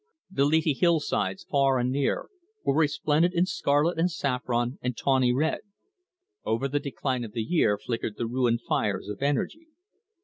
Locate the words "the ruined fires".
8.17-9.09